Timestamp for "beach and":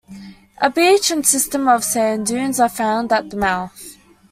0.67-1.23